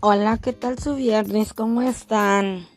Hola, 0.00 0.38
¿qué 0.40 0.52
tal 0.52 0.78
su 0.78 0.94
viernes? 0.94 1.52
¿Cómo 1.52 1.82
están? 1.82 2.68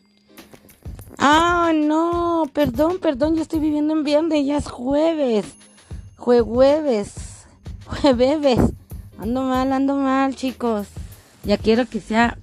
Ah, 1.18 1.70
no, 1.72 2.50
perdón, 2.52 2.98
perdón, 2.98 3.36
yo 3.36 3.42
estoy 3.42 3.60
viviendo 3.60 3.92
en 3.92 4.02
viernes, 4.02 4.44
ya 4.44 4.56
es 4.56 4.66
jueves. 4.66 5.46
Jueves, 6.16 7.14
jueves. 7.86 8.58
Ando 9.18 9.42
mal, 9.42 9.72
ando 9.72 9.94
mal, 9.94 10.34
chicos. 10.34 10.88
Ya 11.44 11.58
quiero 11.58 11.86
que 11.86 12.00
sea 12.00 12.38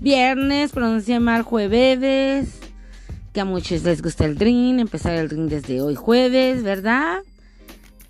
viernes, 0.00 0.70
pronuncia 0.70 1.18
mal 1.18 1.42
jueves. 1.42 2.60
Que 3.32 3.40
a 3.40 3.44
muchos 3.44 3.82
les 3.82 4.00
gusta 4.00 4.26
el 4.26 4.38
drink, 4.38 4.78
empezar 4.78 5.14
el 5.14 5.28
drink 5.28 5.50
desde 5.50 5.82
hoy 5.82 5.96
jueves, 5.96 6.62
¿verdad? 6.62 7.22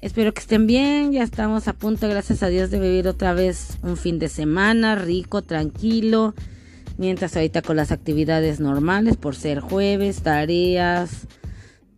Espero 0.00 0.32
que 0.32 0.40
estén 0.40 0.66
bien, 0.66 1.12
ya 1.12 1.22
estamos 1.22 1.68
a 1.68 1.74
punto, 1.74 2.08
gracias 2.08 2.42
a 2.42 2.48
Dios, 2.48 2.70
de 2.70 2.80
vivir 2.80 3.06
otra 3.06 3.34
vez 3.34 3.76
un 3.82 3.98
fin 3.98 4.18
de 4.18 4.30
semana 4.30 4.94
rico, 4.94 5.42
tranquilo. 5.42 6.34
Mientras 6.96 7.36
ahorita 7.36 7.60
con 7.60 7.76
las 7.76 7.92
actividades 7.92 8.60
normales, 8.60 9.18
por 9.18 9.36
ser 9.36 9.60
jueves, 9.60 10.22
tareas, 10.22 11.26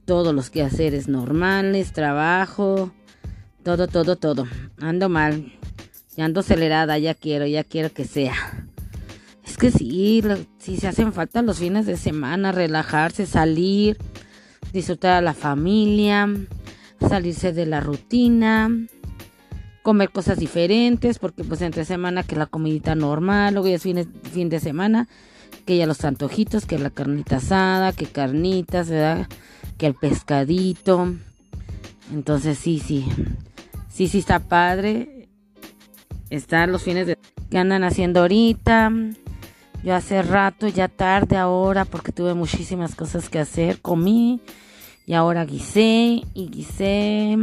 todos 0.05 0.35
los 0.35 0.51
quehaceres 0.51 1.07
normales, 1.07 1.93
trabajo, 1.93 2.91
todo, 3.62 3.87
todo, 3.87 4.17
todo. 4.17 4.48
Ando 4.81 5.09
mal, 5.09 5.53
ya 6.17 6.25
ando 6.25 6.41
acelerada, 6.41 6.98
ya 6.98 7.15
quiero, 7.15 7.47
ya 7.47 7.62
quiero 7.62 7.93
que 7.93 8.05
sea. 8.05 8.34
Es 9.47 9.57
que 9.57 9.71
sí, 9.71 10.25
sí 10.59 10.77
se 10.77 10.89
hacen 10.89 11.12
falta 11.12 11.41
los 11.43 11.61
fines 11.61 11.87
de 11.87 11.97
semana, 11.97 12.51
relajarse, 12.51 13.27
salir, 13.27 13.97
disfrutar 14.73 15.12
a 15.12 15.21
la 15.21 15.34
familia 15.34 16.29
salirse 17.09 17.52
de 17.52 17.66
la 17.66 17.80
rutina, 17.80 18.70
comer 19.83 20.11
cosas 20.11 20.38
diferentes, 20.38 21.19
porque 21.19 21.45
pues 21.45 21.61
entre 21.62 21.84
semana 21.84 22.22
que 22.22 22.36
la 22.36 22.47
comidita 22.47 22.94
normal, 22.94 23.55
luego 23.55 23.69
ya 23.69 23.77
es 23.77 23.83
fin, 23.83 24.12
fin 24.33 24.48
de 24.48 24.61
semana, 24.61 25.09
que 25.67 25.77
ya 25.77 25.86
los 25.86 26.05
antojitos, 26.05 26.67
que 26.67 26.78
la 26.78 26.91
carnita 26.91 27.36
asada, 27.36 27.92
que 27.92 28.06
carnitas, 28.06 28.89
¿verdad? 28.89 29.28
Que 29.78 29.86
el 29.86 29.94
pescadito. 29.94 31.14
Entonces 32.12 32.59
sí, 32.59 32.78
sí, 32.78 33.06
sí, 33.89 34.09
sí 34.09 34.19
está 34.19 34.39
padre. 34.41 35.28
Están 36.31 36.72
los 36.72 36.83
fines 36.83 37.06
de... 37.06 37.19
que 37.50 37.59
andan 37.59 37.84
haciendo 37.84 38.20
ahorita? 38.20 38.91
Yo 39.84 39.94
hace 39.94 40.22
rato, 40.22 40.69
ya 40.69 40.89
tarde 40.89 41.37
ahora, 41.37 41.84
porque 41.84 42.12
tuve 42.12 42.34
muchísimas 42.34 42.94
cosas 42.94 43.28
que 43.28 43.39
hacer. 43.39 43.81
Comí, 43.81 44.41
y 45.06 45.14
ahora 45.14 45.45
guisé 45.45 46.22
y 46.34 46.48
guisé. 46.48 47.36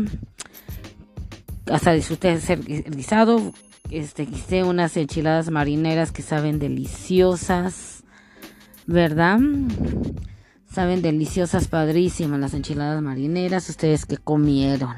Hasta 1.71 1.93
disfruté 1.93 2.29
de 2.29 2.41
ser 2.41 2.63
guisado. 2.63 3.53
Este, 3.89 4.25
guisé 4.25 4.63
unas 4.63 4.95
enchiladas 4.97 5.49
marineras 5.49 6.11
que 6.11 6.21
saben 6.21 6.59
deliciosas. 6.59 8.03
¿Verdad? 8.87 9.39
Saben 10.71 11.01
deliciosas, 11.01 11.67
padrísimas 11.67 12.39
las 12.39 12.53
enchiladas 12.53 13.01
marineras. 13.01 13.69
Ustedes 13.69 14.05
que 14.05 14.17
comieron. 14.17 14.95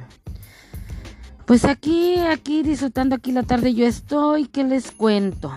Pues 1.45 1.65
aquí, 1.65 2.17
aquí 2.19 2.63
disfrutando 2.63 3.15
aquí 3.15 3.31
la 3.31 3.43
tarde 3.43 3.73
yo 3.73 3.85
estoy. 3.85 4.45
¿Qué 4.45 4.63
les 4.63 4.91
cuento? 4.91 5.51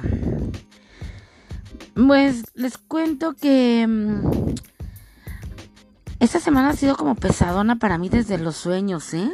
Pues 1.94 2.42
les 2.54 2.76
cuento 2.78 3.34
que 3.34 3.86
mm, 3.86 4.43
esta 6.24 6.40
semana 6.40 6.70
ha 6.70 6.76
sido 6.76 6.96
como 6.96 7.14
pesadona 7.14 7.76
para 7.76 7.98
mí 7.98 8.08
desde 8.08 8.38
los 8.38 8.56
sueños, 8.56 9.12
¿eh? 9.12 9.30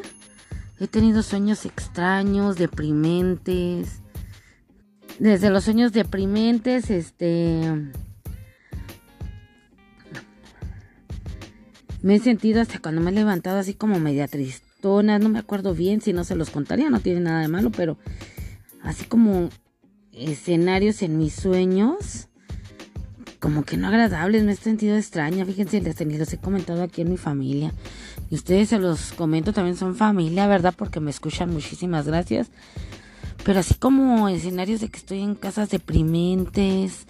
He 0.80 0.88
tenido 0.88 1.22
sueños 1.22 1.64
extraños, 1.64 2.56
deprimentes. 2.56 4.00
Desde 5.20 5.50
los 5.50 5.64
sueños 5.64 5.92
deprimentes, 5.92 6.90
este... 6.90 7.92
Me 12.02 12.16
he 12.16 12.18
sentido 12.18 12.60
hasta 12.60 12.80
cuando 12.80 13.00
me 13.00 13.10
he 13.10 13.14
levantado 13.14 13.58
así 13.58 13.74
como 13.74 14.00
media 14.00 14.26
tristona. 14.26 15.20
No 15.20 15.28
me 15.28 15.38
acuerdo 15.38 15.74
bien 15.74 16.00
si 16.00 16.12
no 16.12 16.24
se 16.24 16.34
los 16.34 16.50
contaría, 16.50 16.90
no 16.90 16.98
tiene 16.98 17.20
nada 17.20 17.40
de 17.40 17.48
malo, 17.48 17.70
pero 17.70 17.98
así 18.82 19.04
como 19.04 19.50
escenarios 20.12 21.02
en 21.02 21.18
mis 21.18 21.34
sueños 21.34 22.29
como 23.40 23.64
que 23.64 23.78
no 23.78 23.88
agradables, 23.88 24.44
me 24.44 24.52
he 24.52 24.56
sentido 24.56 24.96
extraña. 24.96 25.44
Fíjense, 25.46 25.80
les, 25.80 25.98
los 26.00 26.32
he 26.32 26.38
comentado 26.38 26.82
aquí 26.82 27.00
en 27.00 27.10
mi 27.10 27.16
familia. 27.16 27.72
Y 28.30 28.34
ustedes 28.34 28.68
se 28.68 28.78
los 28.78 29.12
comento, 29.12 29.52
también 29.52 29.76
son 29.76 29.96
familia, 29.96 30.46
¿verdad? 30.46 30.74
Porque 30.76 31.00
me 31.00 31.10
escuchan, 31.10 31.50
muchísimas 31.50 32.06
gracias. 32.06 32.50
Pero 33.42 33.60
así 33.60 33.74
como 33.74 34.28
escenarios 34.28 34.82
de 34.82 34.90
que 34.90 34.98
estoy 34.98 35.22
en 35.22 35.34
casas 35.34 35.70
deprimentes, 35.70 37.06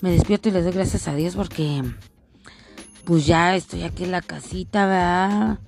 me 0.00 0.10
despierto 0.10 0.48
y 0.48 0.52
les 0.52 0.64
doy 0.64 0.72
gracias 0.72 1.06
a 1.06 1.14
Dios 1.14 1.36
porque 1.36 1.82
pues 3.04 3.26
ya 3.26 3.54
estoy 3.54 3.82
aquí 3.82 4.04
en 4.04 4.12
la 4.12 4.22
casita, 4.22 4.86
¿verdad? 4.86 5.58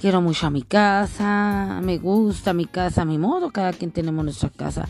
Quiero 0.00 0.20
mucho 0.20 0.48
a 0.48 0.50
mi 0.50 0.62
casa, 0.62 1.80
me 1.82 1.98
gusta 1.98 2.52
mi 2.52 2.66
casa, 2.66 3.04
mi 3.04 3.18
modo, 3.18 3.50
cada 3.50 3.72
quien 3.72 3.92
tenemos 3.92 4.24
nuestra 4.24 4.50
casa 4.50 4.88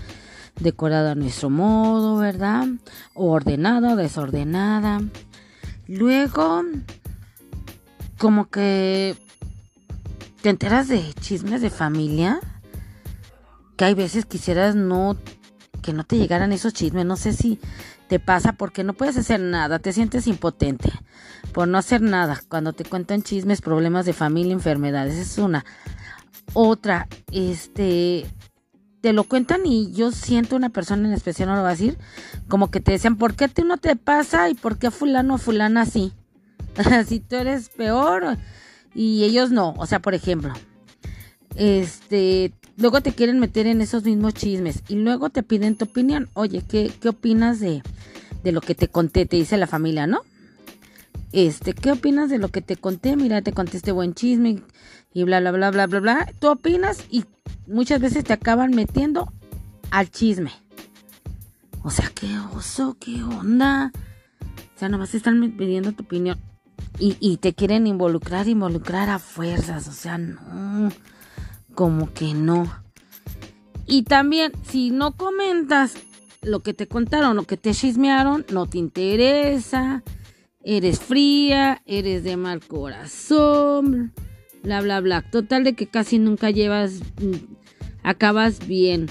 decorada 0.61 1.13
a 1.13 1.15
nuestro 1.15 1.51
modo, 1.51 2.17
¿verdad? 2.17 2.67
Ordenada, 3.15 3.97
desordenada. 3.97 5.03
Luego, 5.87 6.63
como 8.19 8.49
que 8.49 9.17
te 10.43 10.51
enteras 10.51 10.89
de 10.89 11.13
chismes 11.21 11.61
de 11.61 11.71
familia, 11.71 12.41
que 13.77 13.85
hay 13.85 13.95
veces 13.95 14.27
quisieras 14.27 14.75
no, 14.75 15.17
que 15.83 15.93
no 15.93 16.05
te 16.05 16.17
llegaran 16.17 16.53
esos 16.53 16.73
chismes, 16.73 17.05
no 17.05 17.17
sé 17.17 17.33
si 17.33 17.59
te 18.09 18.19
pasa 18.21 18.53
porque 18.53 18.85
no 18.85 18.95
puedes 18.95 19.17
hacer 19.17 19.41
nada, 19.41 19.79
te 19.79 19.93
sientes 19.93 20.27
impotente 20.27 20.93
por 21.53 21.69
no 21.69 21.79
hacer 21.79 22.03
nada 22.03 22.41
cuando 22.49 22.73
te 22.73 22.85
cuentan 22.85 23.23
chismes, 23.23 23.61
problemas 23.61 24.07
de 24.07 24.13
familia, 24.13 24.53
enfermedades, 24.53 25.17
es 25.17 25.39
una. 25.39 25.65
Otra, 26.53 27.09
este, 27.33 28.27
te 29.07 29.13
lo 29.13 29.23
cuentan 29.23 29.65
y 29.65 29.93
yo 29.93 30.11
siento 30.11 30.57
una 30.57 30.71
persona 30.71 31.07
en 31.07 31.15
especial, 31.15 31.49
no 31.49 31.55
lo 31.55 31.63
va 31.63 31.69
a 31.69 31.77
decir, 31.77 31.97
como 32.49 32.73
que 32.73 32.81
te 32.81 32.91
decían, 32.91 33.15
¿por 33.15 33.37
qué 33.37 33.45
a 33.45 33.49
ti 33.49 33.63
no 33.63 33.77
te 33.77 33.95
pasa 33.95 34.51
y 34.51 34.55
por 34.55 34.79
qué 34.79 34.89
a 34.89 34.91
fulano 34.91 35.37
o 35.37 35.39
fulana 35.39 35.83
así? 35.83 36.13
si 37.07 37.21
tú 37.21 37.37
eres 37.37 37.69
peor 37.69 38.37
y 38.97 39.23
ellos 39.23 39.53
no. 39.53 39.75
O 39.79 39.87
sea, 39.87 40.01
por 40.01 40.15
ejemplo, 40.15 40.53
este, 41.55 42.53
luego 42.77 43.01
te 43.01 43.13
quieren 43.13 43.39
meter 43.39 43.69
en 43.69 43.81
esos 43.81 44.03
mismos 44.03 44.35
chismes 44.35 44.83
y 44.89 44.97
luego 44.97 45.31
te 45.31 45.45
piden 45.45 45.77
tu 45.77 45.85
opinión. 45.85 46.29
Oye, 46.35 46.65
¿qué, 46.69 46.91
qué 47.01 47.11
opinas 47.11 47.61
de, 47.61 47.85
de 48.43 48.51
lo 48.51 48.61
que 48.61 48.75
te 48.75 48.89
conté? 48.89 49.25
Te 49.25 49.37
dice 49.37 49.57
la 49.57 49.69
familia, 49.69 50.09
¿no? 50.09 50.23
Este, 51.31 51.75
¿qué 51.75 51.93
opinas 51.93 52.29
de 52.29 52.39
lo 52.39 52.49
que 52.49 52.61
te 52.61 52.75
conté? 52.75 53.15
Mira, 53.15 53.41
te 53.41 53.53
conté 53.53 53.77
este 53.77 53.93
buen 53.93 54.15
chisme 54.15 54.65
y 55.15 55.23
bla, 55.23 55.39
bla, 55.39 55.53
bla, 55.53 55.71
bla, 55.71 55.87
bla, 55.87 56.01
bla. 56.01 56.33
Tú 56.41 56.49
opinas 56.49 57.05
y 57.09 57.25
muchas 57.67 58.01
veces 58.01 58.25
te 58.25 58.33
acaban 58.33 58.71
metiendo 58.71 59.33
al 59.91 60.11
chisme. 60.11 60.53
O 61.83 61.91
sea, 61.91 62.11
qué 62.15 62.39
oso, 62.55 62.97
qué 62.99 63.23
onda. 63.23 63.93
O 64.75 64.79
sea, 64.79 64.89
nomás 64.89 65.15
están 65.15 65.53
pidiendo 65.57 65.93
tu 65.93 66.03
opinión. 66.03 66.39
Y, 66.99 67.17
y 67.21 67.37
te 67.37 67.55
quieren 67.55 67.87
involucrar, 67.87 68.49
involucrar 68.49 69.09
a 69.09 69.19
fuerzas. 69.19 69.89
O 69.89 69.93
sea, 69.93 70.19
no. 70.19 70.91
Como 71.75 72.13
que 72.13 72.35
no. 72.35 72.73
Y 73.87 74.03
también, 74.03 74.53
si 74.69 74.91
no 74.91 75.13
comentas 75.13 75.95
lo 76.43 76.61
que 76.61 76.75
te 76.75 76.89
contaron, 76.89 77.37
lo 77.37 77.45
que 77.45 77.57
te 77.57 77.73
chismearon, 77.73 78.45
no 78.51 78.67
te 78.67 78.79
interesa. 78.79 80.03
Eres 80.65 80.99
fría, 80.99 81.83
eres 81.87 82.25
de 82.25 82.37
mal 82.37 82.61
corazón 82.67 84.13
bla, 84.67 84.81
bla, 84.81 85.01
bla. 85.01 85.23
Total 85.23 85.65
de 85.65 85.75
que 85.75 85.87
casi 85.87 86.19
nunca 86.19 86.51
llevas, 86.51 87.01
mm, 87.21 87.55
acabas 88.07 88.67
bien. 88.69 89.09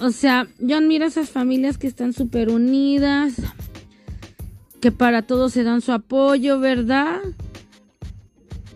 O 0.00 0.10
sea, 0.10 0.48
yo 0.58 0.78
admiro 0.78 1.04
a 1.04 1.08
esas 1.08 1.28
familias 1.28 1.76
que 1.76 1.86
están 1.86 2.14
súper 2.14 2.48
unidas, 2.48 3.34
que 4.80 4.90
para 4.90 5.22
todos 5.22 5.52
se 5.52 5.64
dan 5.64 5.82
su 5.82 5.92
apoyo, 5.92 6.58
¿verdad? 6.58 7.20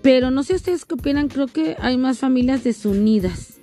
Pero 0.02 0.30
no 0.30 0.42
sé 0.42 0.54
ustedes 0.54 0.84
qué 0.84 0.94
opinan, 0.94 1.28
creo 1.28 1.46
que 1.46 1.76
hay 1.80 1.96
más 1.96 2.18
familias 2.18 2.64
desunidas. 2.64 3.60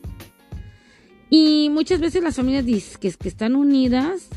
Y 1.29 1.69
muchas 1.69 1.99
veces 1.99 2.23
las 2.23 2.35
familias 2.35 2.65
que, 2.97 3.11
que 3.11 3.29
están 3.29 3.55
unidas 3.55 4.29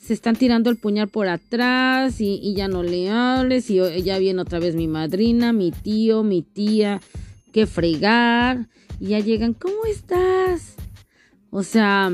se 0.00 0.12
están 0.12 0.36
tirando 0.36 0.70
el 0.70 0.76
puñal 0.76 1.08
por 1.08 1.26
atrás 1.26 2.20
y, 2.20 2.38
y 2.40 2.54
ya 2.54 2.68
no 2.68 2.84
le 2.84 3.10
hables 3.10 3.70
y 3.70 4.02
ya 4.02 4.18
viene 4.18 4.40
otra 4.40 4.60
vez 4.60 4.76
mi 4.76 4.86
madrina, 4.86 5.52
mi 5.52 5.72
tío, 5.72 6.22
mi 6.22 6.42
tía, 6.42 7.00
que 7.52 7.66
fregar. 7.66 8.68
Y 9.00 9.08
ya 9.08 9.20
llegan, 9.20 9.54
¿cómo 9.54 9.84
estás? 9.88 10.74
O 11.50 11.62
sea, 11.62 12.10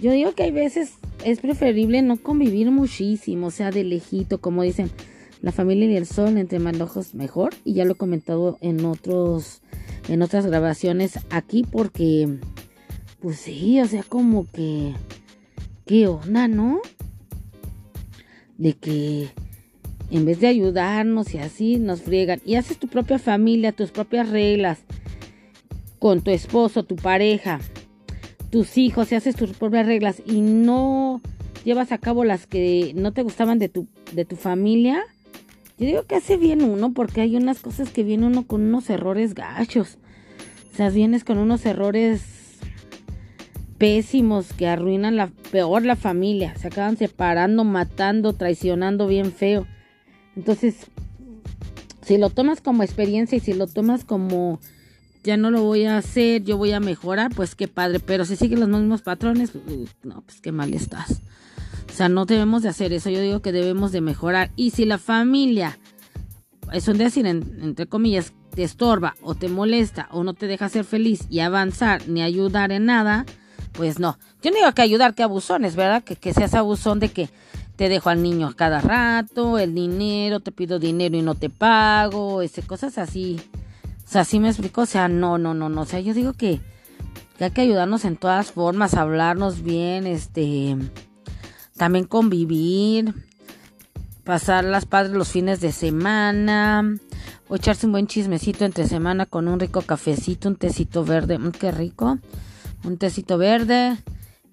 yo 0.00 0.12
digo 0.12 0.32
que 0.32 0.44
hay 0.44 0.50
veces 0.50 0.94
es 1.24 1.40
preferible 1.40 2.02
no 2.02 2.16
convivir 2.16 2.70
muchísimo, 2.70 3.48
o 3.48 3.50
sea, 3.50 3.70
de 3.70 3.84
lejito, 3.84 4.40
como 4.40 4.62
dicen, 4.62 4.90
la 5.42 5.52
familia 5.52 5.90
y 5.90 5.96
el 5.96 6.06
sol, 6.06 6.36
entre 6.36 6.58
más 6.58 6.76
lejos 6.76 7.14
mejor. 7.14 7.54
Y 7.64 7.74
ya 7.74 7.84
lo 7.84 7.92
he 7.92 7.96
comentado 7.96 8.58
en 8.60 8.84
otros, 8.84 9.62
en 10.08 10.22
otras 10.22 10.46
grabaciones 10.46 11.18
aquí, 11.30 11.64
porque, 11.70 12.38
pues 13.20 13.38
sí, 13.38 13.80
o 13.80 13.86
sea, 13.86 14.02
como 14.02 14.50
que, 14.50 14.94
¿qué 15.86 16.06
onda, 16.06 16.48
no? 16.48 16.80
de 18.60 18.74
que 18.74 19.30
en 20.10 20.26
vez 20.26 20.38
de 20.40 20.46
ayudarnos 20.46 21.34
y 21.34 21.38
así 21.38 21.78
nos 21.78 22.02
friegan 22.02 22.42
y 22.44 22.56
haces 22.56 22.76
tu 22.76 22.88
propia 22.88 23.18
familia, 23.18 23.72
tus 23.72 23.90
propias 23.90 24.28
reglas 24.28 24.80
con 26.00 26.22
tu 26.22 26.32
esposo, 26.32 26.82
tu 26.82 26.96
pareja, 26.96 27.60
tus 28.50 28.76
hijos 28.76 29.12
y 29.12 29.14
haces 29.14 29.36
tus 29.36 29.50
propias 29.50 29.86
reglas 29.86 30.20
y 30.26 30.40
no 30.40 31.20
llevas 31.64 31.92
a 31.92 31.98
cabo 31.98 32.24
las 32.24 32.48
que 32.48 32.92
no 32.96 33.12
te 33.12 33.22
gustaban 33.22 33.60
de 33.60 33.68
tu, 33.68 33.86
de 34.12 34.24
tu 34.24 34.34
familia, 34.34 35.04
yo 35.78 35.86
digo 35.86 36.02
que 36.02 36.16
hace 36.16 36.36
bien 36.36 36.62
uno 36.62 36.92
porque 36.92 37.20
hay 37.20 37.36
unas 37.36 37.60
cosas 37.60 37.90
que 37.90 38.02
viene 38.02 38.26
uno 38.26 38.46
con 38.46 38.62
unos 38.62 38.90
errores 38.90 39.34
gachos. 39.34 39.98
O 40.72 40.76
sea, 40.76 40.90
vienes 40.90 41.24
con 41.24 41.38
unos 41.38 41.64
errores 41.64 42.22
pésimos 43.78 44.52
que 44.52 44.68
arruinan 44.68 45.16
la 45.16 45.28
peor 45.50 45.86
la 45.86 45.96
familia. 45.96 46.54
Se 46.56 46.68
acaban 46.68 46.98
separando, 46.98 47.64
matando, 47.64 48.34
traicionando 48.34 49.06
bien 49.06 49.32
feo. 49.32 49.66
Entonces, 50.36 50.86
si 52.02 52.18
lo 52.18 52.28
tomas 52.28 52.60
como 52.60 52.82
experiencia 52.82 53.36
y 53.36 53.40
si 53.40 53.54
lo 53.54 53.66
tomas 53.66 54.04
como 54.04 54.60
ya 55.22 55.36
no 55.36 55.50
lo 55.50 55.62
voy 55.62 55.84
a 55.84 55.98
hacer, 55.98 56.44
yo 56.44 56.56
voy 56.56 56.72
a 56.72 56.80
mejorar, 56.80 57.30
pues 57.34 57.54
qué 57.54 57.68
padre. 57.68 58.00
Pero 58.00 58.24
si 58.24 58.36
siguen 58.36 58.60
los 58.60 58.68
mismos 58.68 59.02
patrones, 59.02 59.52
no, 60.02 60.22
pues 60.22 60.40
qué 60.40 60.52
mal 60.52 60.72
estás. 60.74 61.20
O 61.88 61.92
sea, 61.92 62.08
no 62.08 62.24
debemos 62.24 62.62
de 62.62 62.68
hacer 62.68 62.92
eso. 62.92 63.10
Yo 63.10 63.20
digo 63.20 63.40
que 63.40 63.52
debemos 63.52 63.92
de 63.92 64.00
mejorar. 64.00 64.50
Y 64.56 64.70
si 64.70 64.84
la 64.84 64.98
familia, 64.98 65.78
es 66.72 66.88
un 66.88 66.98
decir, 66.98 67.26
entre 67.26 67.86
comillas, 67.86 68.32
te 68.54 68.62
estorba 68.62 69.14
o 69.22 69.34
te 69.34 69.48
molesta 69.48 70.08
o 70.10 70.24
no 70.24 70.34
te 70.34 70.46
deja 70.46 70.68
ser 70.68 70.84
feliz 70.84 71.26
y 71.30 71.40
avanzar 71.40 72.08
ni 72.08 72.22
ayudar 72.22 72.72
en 72.72 72.86
nada, 72.86 73.26
pues 73.72 73.98
no. 73.98 74.18
Yo 74.42 74.50
no 74.50 74.56
digo 74.56 74.72
que 74.72 74.82
ayudar, 74.82 75.14
que 75.14 75.22
abusones, 75.22 75.76
¿verdad? 75.76 76.02
Que, 76.02 76.16
que 76.16 76.32
seas 76.32 76.54
abusón 76.54 77.00
de 77.00 77.10
que 77.10 77.28
te 77.76 77.88
dejo 77.88 78.10
al 78.10 78.22
niño 78.22 78.52
cada 78.56 78.80
rato, 78.80 79.58
el 79.58 79.74
dinero, 79.74 80.40
te 80.40 80.52
pido 80.52 80.78
dinero 80.78 81.16
y 81.16 81.22
no 81.22 81.34
te 81.34 81.48
pago, 81.50 82.42
ese, 82.42 82.62
cosas 82.62 82.98
así. 82.98 83.40
O 84.10 84.12
sea, 84.12 84.22
así 84.22 84.40
me 84.40 84.48
explico, 84.48 84.80
o 84.80 84.86
sea, 84.86 85.06
no, 85.06 85.38
no, 85.38 85.54
no, 85.54 85.68
no, 85.68 85.82
o 85.82 85.84
sea, 85.84 86.00
yo 86.00 86.14
digo 86.14 86.32
que, 86.32 86.60
hay 87.38 87.52
que 87.52 87.60
ayudarnos 87.60 88.04
en 88.04 88.16
todas 88.16 88.50
formas, 88.50 88.94
hablarnos 88.94 89.62
bien, 89.62 90.04
este, 90.04 90.76
también 91.76 92.06
convivir, 92.06 93.14
pasar 94.24 94.64
las 94.64 94.84
padres 94.84 95.12
los 95.12 95.28
fines 95.28 95.60
de 95.60 95.70
semana, 95.70 96.92
o 97.46 97.54
echarse 97.54 97.86
un 97.86 97.92
buen 97.92 98.08
chismecito 98.08 98.64
entre 98.64 98.88
semana 98.88 99.26
con 99.26 99.46
un 99.46 99.60
rico 99.60 99.80
cafecito, 99.82 100.48
un 100.48 100.56
tecito 100.56 101.04
verde, 101.04 101.38
mm, 101.38 101.52
qué 101.52 101.70
rico, 101.70 102.18
un 102.82 102.98
tecito 102.98 103.38
verde 103.38 103.96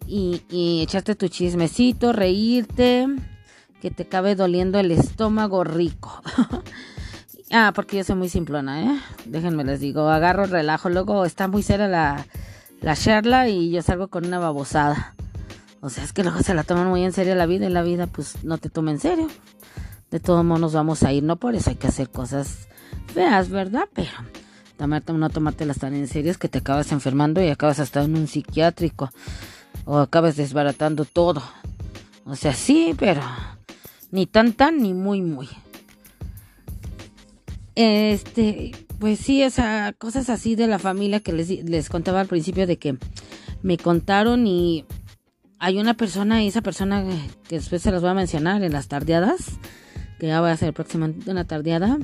y, 0.06 0.44
y 0.51 0.83
echarte 0.83 1.15
tu 1.15 1.30
chismecito, 1.30 2.13
reírte, 2.13 3.07
que 3.81 3.89
te 3.89 4.06
cabe 4.06 4.36
doliendo 4.36 4.77
el 4.77 4.92
estómago 4.92 5.63
rico. 5.63 6.21
ah, 7.52 7.72
porque 7.76 7.98
yo 7.98 8.04
soy 8.04 8.16
muy 8.16 8.30
simplona, 8.30 8.84
¿eh? 8.84 9.00
Déjenme 9.26 9.64
les 9.64 9.80
digo, 9.80 10.10
agarro 10.10 10.46
relajo, 10.46 10.90
luego 10.90 11.26
está 11.26 11.48
muy 11.48 11.64
seria 11.64 11.88
la, 11.88 12.26
la 12.82 12.96
charla 12.96 13.50
y 13.50 13.72
yo 13.72 13.82
salgo 13.82 14.08
con 14.08 14.26
una 14.26 14.40
babosada. 14.40 15.16
O 15.82 15.90
sea, 15.90 16.04
es 16.04 16.14
que 16.14 16.24
luego 16.24 16.42
se 16.42 16.54
la 16.54 16.64
toman 16.64 16.88
muy 16.88 17.04
en 17.04 17.14
serio 17.14 17.36
la 17.36 17.46
vida 17.46 17.68
y 17.68 17.70
la 17.70 17.84
vida 17.84 18.08
pues 18.08 18.44
no 18.44 18.58
te 18.58 18.70
toma 18.70 18.92
en 18.92 19.00
serio. 19.00 19.28
De 20.12 20.20
todos 20.20 20.44
modos 20.44 20.62
nos 20.62 20.74
vamos 20.74 21.04
a 21.04 21.12
ir, 21.12 21.24
no 21.24 21.36
por 21.36 21.56
eso 21.56 21.70
hay 21.70 21.76
que 21.76 21.88
hacer 21.88 22.10
cosas 22.10 22.68
feas, 23.14 23.50
¿verdad? 23.50 23.88
Pero 23.94 24.10
tomarte, 24.78 25.14
no 25.14 25.30
tomártelas 25.30 25.80
tan 25.80 25.94
en 25.94 26.08
serio 26.08 26.32
es 26.32 26.38
que 26.38 26.48
te 26.48 26.60
acabas 26.60 26.92
enfermando 26.92 27.44
y 27.44 27.50
acabas 27.50 27.80
hasta 27.80 28.04
en 28.04 28.16
un 28.16 28.28
psiquiátrico 28.28 29.12
o 29.86 29.98
acabas 29.98 30.36
desbaratando 30.36 31.06
todo. 31.06 31.44
O 32.26 32.36
sea, 32.36 32.54
sí, 32.54 32.94
pero 32.98 33.22
ni 34.12 34.26
tan 34.26 34.54
tan 34.54 34.82
ni 34.82 34.94
muy 34.94 35.22
muy. 35.22 35.50
Este, 37.79 38.71
pues 38.97 39.19
sí, 39.19 39.44
esa 39.44 39.94
cosas 39.94 40.31
así 40.31 40.56
de 40.56 40.65
la 40.65 40.79
familia 40.79 41.19
que 41.19 41.31
les, 41.31 41.47
les 41.63 41.89
contaba 41.89 42.19
al 42.19 42.25
principio 42.25 42.65
de 42.65 42.77
que 42.77 42.97
me 43.62 43.77
contaron 43.77 44.47
y 44.47 44.83
hay 45.59 45.77
una 45.77 45.94
persona 45.94 46.44
y 46.44 46.47
esa 46.47 46.63
persona 46.63 47.06
que 47.47 47.57
después 47.57 47.83
se 47.83 47.91
las 47.91 48.01
voy 48.01 48.09
a 48.09 48.15
mencionar 48.15 48.63
en 48.63 48.74
las 48.74 48.88
tardeadas, 48.88 49.59
que 50.19 50.25
ya 50.25 50.41
voy 50.41 50.50
a 50.50 50.53
hacer 50.53 50.74
próximamente 50.74 51.29
una 51.29 51.45
tardeada, 51.45 52.00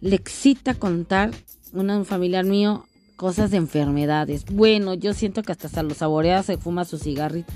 le 0.00 0.14
excita 0.14 0.74
contar 0.74 1.32
una, 1.72 1.98
un 1.98 2.04
familiar 2.04 2.44
mío 2.44 2.86
cosas 3.16 3.50
de 3.50 3.56
enfermedades. 3.56 4.44
Bueno, 4.44 4.94
yo 4.94 5.14
siento 5.14 5.42
que 5.42 5.50
hasta 5.50 5.68
se 5.68 5.82
lo 5.82 5.94
saborea, 5.94 6.44
se 6.44 6.58
fuma 6.58 6.84
su 6.84 6.96
cigarrito. 6.96 7.52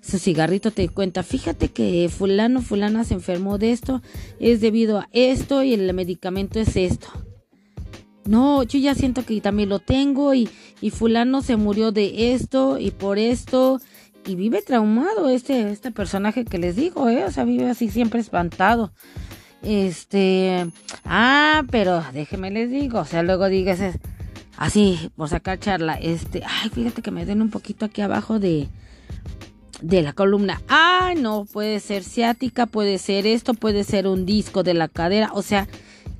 Su 0.00 0.18
cigarrito 0.18 0.70
te 0.70 0.88
cuenta, 0.88 1.22
fíjate 1.22 1.68
que 1.68 2.08
fulano, 2.08 2.62
fulana 2.62 3.04
se 3.04 3.14
enfermó 3.14 3.58
de 3.58 3.72
esto, 3.72 4.02
es 4.38 4.60
debido 4.60 5.00
a 5.00 5.08
esto 5.12 5.62
y 5.62 5.74
el 5.74 5.92
medicamento 5.92 6.58
es 6.58 6.76
esto. 6.76 7.08
No, 8.24 8.62
yo 8.62 8.78
ya 8.78 8.94
siento 8.94 9.24
que 9.24 9.40
también 9.40 9.68
lo 9.68 9.78
tengo 9.78 10.34
y, 10.34 10.48
y 10.80 10.90
fulano 10.90 11.42
se 11.42 11.56
murió 11.56 11.92
de 11.92 12.32
esto 12.32 12.78
y 12.78 12.90
por 12.90 13.18
esto 13.18 13.80
y 14.26 14.34
vive 14.34 14.62
traumado 14.62 15.28
este, 15.28 15.70
este 15.70 15.90
personaje 15.90 16.44
que 16.44 16.58
les 16.58 16.76
digo, 16.76 17.08
¿eh? 17.08 17.24
O 17.24 17.30
sea, 17.30 17.44
vive 17.44 17.68
así 17.68 17.90
siempre 17.90 18.20
espantado. 18.20 18.92
Este, 19.62 20.66
ah, 21.04 21.62
pero 21.70 22.02
déjeme 22.12 22.50
les 22.50 22.70
digo, 22.70 23.00
o 23.00 23.04
sea, 23.04 23.22
luego 23.22 23.48
digas 23.48 23.80
así, 24.56 25.10
por 25.16 25.28
sacar 25.28 25.58
charla, 25.58 25.94
este, 25.94 26.42
ay, 26.46 26.70
fíjate 26.70 27.02
que 27.02 27.10
me 27.10 27.26
den 27.26 27.42
un 27.42 27.50
poquito 27.50 27.84
aquí 27.84 28.00
abajo 28.00 28.38
de, 28.38 28.68
de 29.82 30.02
la 30.02 30.12
columna. 30.12 30.62
Ay, 30.68 31.16
no, 31.16 31.44
puede 31.44 31.80
ser 31.80 32.04
ciática, 32.04 32.66
puede 32.66 32.98
ser 32.98 33.26
esto, 33.26 33.54
puede 33.54 33.84
ser 33.84 34.06
un 34.06 34.26
disco 34.26 34.62
de 34.62 34.74
la 34.74 34.88
cadera, 34.88 35.30
o 35.32 35.42
sea, 35.42 35.68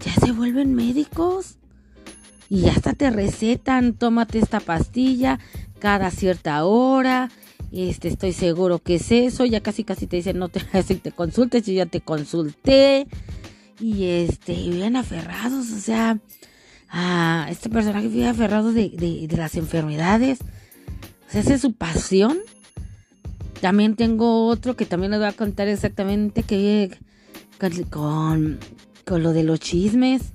ya 0.04 0.14
se 0.14 0.32
vuelven 0.32 0.74
médicos. 0.74 1.56
Y 2.48 2.68
hasta 2.68 2.94
te 2.94 3.10
recetan, 3.10 3.94
tómate 3.94 4.40
esta 4.40 4.58
pastilla 4.58 5.38
cada 5.78 6.10
cierta 6.10 6.64
hora 6.64 7.30
este, 7.72 8.08
estoy 8.08 8.32
seguro 8.32 8.80
que 8.80 8.96
es 8.96 9.12
eso. 9.12 9.44
Ya 9.44 9.60
casi 9.60 9.84
casi 9.84 10.06
te 10.06 10.16
dicen, 10.16 10.38
no 10.38 10.48
te, 10.48 10.60
si 10.82 10.96
te 10.96 11.12
consultes, 11.12 11.64
yo 11.66 11.72
ya 11.72 11.86
te 11.86 12.00
consulté. 12.00 13.06
Y 13.80 14.04
este, 14.04 14.52
bien 14.52 14.96
aferrados, 14.96 15.70
o 15.70 15.78
sea, 15.78 16.18
este 17.48 17.70
personaje 17.70 18.08
vive 18.08 18.28
aferrado 18.28 18.72
de, 18.72 18.90
de, 18.90 19.36
las 19.36 19.54
enfermedades. 19.54 20.40
O 21.28 21.32
sea, 21.32 21.40
esa 21.40 21.54
es 21.54 21.62
su 21.62 21.72
pasión. 21.72 22.38
También 23.60 23.94
tengo 23.96 24.46
otro 24.46 24.76
que 24.76 24.86
también 24.86 25.10
les 25.12 25.20
voy 25.20 25.28
a 25.28 25.32
contar 25.32 25.68
exactamente 25.68 26.42
que 26.42 26.90
con, 27.90 28.58
con 29.04 29.22
lo 29.22 29.32
de 29.32 29.42
los 29.42 29.60
chismes. 29.60 30.32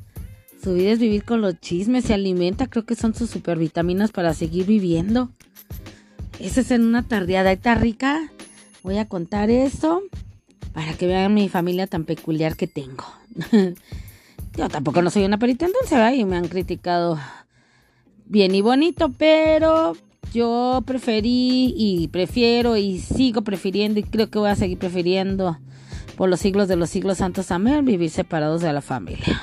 Su 0.64 0.74
vida 0.74 0.92
es 0.92 1.00
vivir 1.00 1.24
con 1.24 1.42
los 1.42 1.60
chismes, 1.60 2.06
se 2.06 2.14
alimenta, 2.14 2.68
creo 2.68 2.86
que 2.86 2.96
son 2.96 3.14
sus 3.14 3.30
supervitaminas 3.30 4.12
para 4.12 4.34
seguir 4.34 4.66
viviendo. 4.66 5.30
Eso 6.40 6.62
es 6.62 6.72
en 6.72 6.84
una 6.84 7.04
tardeada. 7.08 7.52
Está 7.52 7.76
rica. 7.76 8.32
Voy 8.84 8.98
a 8.98 9.08
contar 9.08 9.50
eso 9.50 10.04
para 10.74 10.94
que 10.94 11.08
vean 11.08 11.34
mi 11.34 11.50
familia 11.50 11.88
tan 11.88 12.04
peculiar 12.04 12.56
que 12.56 12.68
tengo. 12.68 13.06
Yo 14.58 14.70
tampoco 14.70 15.02
no 15.02 15.10
soy 15.10 15.26
una 15.26 15.40
perita 15.40 15.66
en 15.66 15.72
dulce. 15.72 16.16
Y 16.16 16.26
me 16.26 16.38
han 16.38 16.48
criticado 16.48 17.20
bien 18.26 18.54
y 18.56 18.62
bonito, 18.62 19.12
pero 19.18 19.96
yo 20.36 20.84
preferí 20.86 21.74
y 21.76 22.10
prefiero 22.10 22.78
y 22.78 23.00
sigo 23.00 23.42
prefiriendo 23.42 24.00
y 24.00 24.04
creo 24.04 24.30
que 24.30 24.38
voy 24.38 24.50
a 24.50 24.56
seguir 24.56 24.78
prefiriendo 24.78 25.58
por 26.18 26.30
los 26.30 26.42
siglos 26.42 26.68
de 26.68 26.76
los 26.76 26.90
siglos 26.90 27.18
santos 27.18 27.52
amén 27.52 27.86
vivir 27.86 28.10
separados 28.10 28.62
de 28.62 28.74
la 28.74 28.82
familia. 28.82 29.42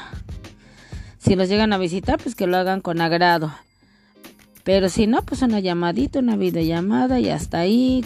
Si 1.18 1.34
los 1.36 1.48
llegan 1.48 1.72
a 1.72 1.78
visitar, 1.78 2.18
pues 2.20 2.34
que 2.34 2.46
lo 2.46 2.56
hagan 2.56 2.80
con 2.80 3.00
agrado. 3.00 3.52
Pero 4.64 4.88
si 4.88 5.06
no, 5.06 5.22
pues 5.22 5.42
una 5.42 5.60
llamadita, 5.60 6.18
una 6.18 6.36
videollamada 6.36 7.20
y 7.20 7.28
hasta 7.28 7.60
ahí. 7.60 8.04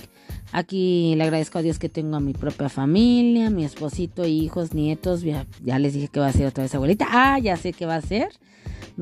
Aquí 0.53 1.15
le 1.17 1.25
agradezco 1.25 1.59
a 1.59 1.63
Dios 1.63 1.79
que 1.79 1.89
tengo 1.89 2.17
a 2.17 2.21
mi 2.21 2.33
propia 2.33 2.69
familia, 2.69 3.51
mi 3.51 3.65
esposito, 3.65 4.27
hijos, 4.27 4.75
nietos. 4.75 5.23
Ya, 5.23 5.47
les 5.79 5.95
dije 5.95 6.09
que 6.09 6.21
va 6.21 6.29
a 6.29 6.33
ser 6.33 6.47
otra 6.47 6.63
vez 6.63 6.75
abuelita. 6.75 7.07
Ah, 7.11 7.39
ya 7.39 7.57
sé 7.57 7.73
que 7.73 7.85
va 7.85 7.97
a 7.97 8.03
ser. 8.03 8.29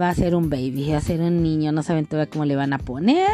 Va 0.00 0.08
a 0.08 0.14
ser 0.14 0.34
un 0.34 0.48
baby, 0.48 0.90
va 0.90 0.98
a 0.98 1.00
ser 1.00 1.20
un 1.20 1.42
niño. 1.42 1.70
No 1.70 1.82
saben 1.82 2.06
todavía 2.06 2.30
cómo 2.30 2.44
le 2.44 2.56
van 2.56 2.72
a 2.72 2.78
poner. 2.78 3.30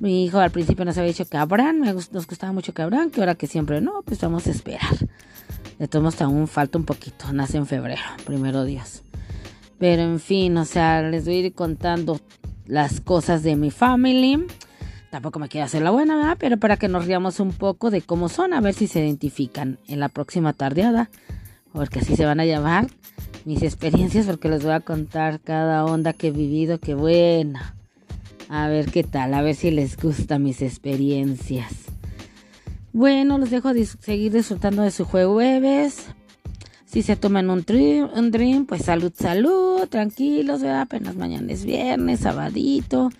Mi 0.00 0.24
hijo 0.24 0.38
al 0.38 0.50
principio 0.50 0.84
nos 0.84 0.96
había 0.96 1.08
dicho 1.08 1.24
que 1.24 1.36
Abraham, 1.36 1.80
nos 1.80 2.26
gustaba 2.26 2.52
mucho 2.52 2.72
que 2.72 2.82
Abraham, 2.82 3.10
que 3.10 3.20
ahora 3.20 3.34
que 3.34 3.48
siempre 3.48 3.80
no, 3.80 4.02
pues 4.04 4.20
vamos 4.20 4.46
a 4.46 4.50
esperar. 4.50 4.96
De 5.78 5.88
todos 5.88 6.02
modos 6.02 6.22
aún 6.22 6.46
falta 6.46 6.78
un 6.78 6.84
poquito, 6.84 7.32
nace 7.32 7.56
en 7.56 7.66
febrero, 7.66 8.02
primero 8.24 8.64
Dios. 8.64 9.02
Pero 9.78 10.02
en 10.02 10.20
fin, 10.20 10.56
o 10.56 10.64
sea, 10.64 11.02
les 11.02 11.24
voy 11.24 11.34
a 11.34 11.38
ir 11.38 11.54
contando 11.54 12.20
las 12.66 13.00
cosas 13.00 13.42
de 13.42 13.56
mi 13.56 13.70
family. 13.70 14.46
Tampoco 15.10 15.38
me 15.38 15.48
quiero 15.48 15.66
hacer 15.66 15.82
la 15.82 15.90
buena, 15.90 16.16
¿verdad? 16.16 16.36
Pero 16.38 16.58
para 16.58 16.76
que 16.76 16.88
nos 16.88 17.06
riamos 17.06 17.40
un 17.40 17.52
poco 17.52 17.90
de 17.90 18.02
cómo 18.02 18.28
son, 18.28 18.52
a 18.52 18.60
ver 18.60 18.74
si 18.74 18.86
se 18.86 19.00
identifican 19.00 19.78
en 19.88 20.00
la 20.00 20.08
próxima 20.08 20.52
tardeada. 20.52 21.10
Porque 21.72 22.00
así 22.00 22.16
se 22.16 22.24
van 22.24 22.40
a 22.40 22.44
llamar 22.44 22.88
mis 23.44 23.62
experiencias, 23.62 24.26
porque 24.26 24.48
les 24.48 24.62
voy 24.62 24.72
a 24.72 24.80
contar 24.80 25.40
cada 25.40 25.84
onda 25.84 26.12
que 26.12 26.28
he 26.28 26.30
vivido, 26.30 26.78
que 26.78 26.94
buena. 26.94 27.77
A 28.48 28.68
ver 28.68 28.90
qué 28.90 29.04
tal, 29.04 29.34
a 29.34 29.42
ver 29.42 29.54
si 29.54 29.70
les 29.70 29.96
gustan 29.96 30.42
mis 30.42 30.62
experiencias. 30.62 31.72
Bueno, 32.92 33.36
los 33.36 33.50
dejo 33.50 33.70
seguir 34.00 34.32
disfrutando 34.32 34.82
de 34.82 34.90
su 34.90 35.04
jueves. 35.04 36.06
Si 36.86 37.02
se 37.02 37.16
toman 37.16 37.50
un, 37.50 37.64
un 38.14 38.30
dream, 38.30 38.64
pues 38.64 38.82
salud, 38.82 39.12
salud, 39.14 39.86
tranquilos, 39.88 40.62
¿verdad? 40.62 40.80
apenas 40.80 41.14
mañana 41.14 41.52
es 41.52 41.66
viernes, 41.66 42.20
sabadito. 42.20 43.10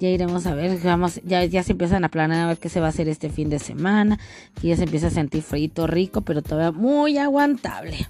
Ya 0.00 0.08
iremos 0.08 0.46
a 0.46 0.54
ver, 0.54 0.80
vamos, 0.82 1.20
ya, 1.22 1.44
ya 1.44 1.62
se 1.62 1.72
empiezan 1.72 2.04
a 2.04 2.08
planear 2.08 2.44
a 2.44 2.48
ver 2.48 2.58
qué 2.58 2.70
se 2.70 2.80
va 2.80 2.86
a 2.86 2.88
hacer 2.88 3.08
este 3.08 3.28
fin 3.28 3.50
de 3.50 3.58
semana. 3.58 4.18
Y 4.62 4.68
ya 4.68 4.76
se 4.76 4.84
empieza 4.84 5.08
a 5.08 5.10
sentir 5.10 5.42
frito 5.42 5.86
rico, 5.86 6.22
pero 6.22 6.40
todavía 6.40 6.72
muy 6.72 7.18
aguantable. 7.18 8.08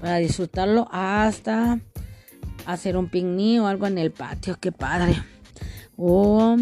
Para 0.00 0.18
disfrutarlo 0.18 0.86
hasta 0.92 1.80
hacer 2.66 2.98
un 2.98 3.08
picnic 3.08 3.62
o 3.62 3.66
algo 3.66 3.86
en 3.86 3.96
el 3.96 4.12
patio, 4.12 4.58
qué 4.60 4.70
padre. 4.70 5.16
O 6.04 6.56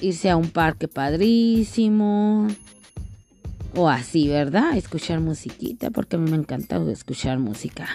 irse 0.00 0.30
a 0.30 0.38
un 0.38 0.48
parque 0.48 0.88
padrísimo 0.88 2.48
o 3.74 3.90
así, 3.90 4.26
¿verdad? 4.28 4.74
Escuchar 4.74 5.20
musiquita, 5.20 5.90
porque 5.90 6.16
a 6.16 6.18
mí 6.18 6.30
me 6.30 6.38
encanta 6.38 6.82
escuchar 6.90 7.38
música. 7.38 7.86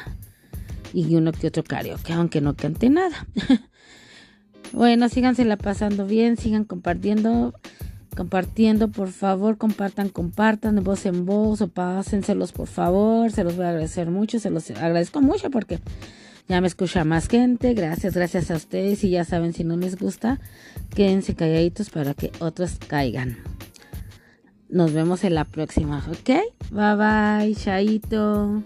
Y 0.94 1.16
uno 1.16 1.32
que 1.32 1.48
otro 1.48 1.64
karaoke, 1.64 2.14
aunque 2.14 2.40
no 2.40 2.56
cante 2.56 2.90
nada. 2.92 3.28
bueno, 4.74 5.10
síganse 5.10 5.44
la 5.44 5.58
pasando 5.58 6.06
bien, 6.06 6.38
sigan 6.38 6.66
compartiendo. 6.66 7.54
Compartiendo, 8.16 8.90
por 8.90 9.10
favor, 9.10 9.58
compartan, 9.58 10.10
compartan 10.10 10.76
de 10.76 10.82
voz 10.82 11.06
en 11.08 11.26
voz 11.26 11.62
o 11.62 11.68
pásenselos, 11.68 12.52
por 12.52 12.68
favor. 12.68 13.32
Se 13.32 13.44
los 13.44 13.56
voy 13.56 13.66
a 13.66 13.70
agradecer 13.70 14.10
mucho, 14.10 14.40
se 14.40 14.52
los 14.52 14.70
agradezco 14.72 15.20
mucho 15.22 15.50
porque 15.50 15.80
ya 16.48 16.62
me 16.62 16.68
escucha 16.68 17.04
más 17.04 17.28
gente. 17.28 17.74
Gracias, 17.74 18.14
gracias 18.14 18.52
a 18.52 18.56
ustedes. 18.56 19.04
Y 19.04 19.12
ya 19.12 19.26
saben, 19.26 19.54
si 19.54 19.64
no 19.64 19.78
les 19.78 19.98
gusta, 19.98 20.40
quédense 20.96 21.36
calladitos 21.36 21.90
para 21.90 22.14
que 22.14 22.32
otros 22.40 22.78
caigan. 22.88 23.38
Nos 24.70 24.94
vemos 24.94 25.24
en 25.24 25.36
la 25.36 25.46
próxima, 25.46 26.06
¿ok? 26.10 26.30
Bye 26.72 26.96
bye, 26.96 27.56
chaito. 27.56 28.64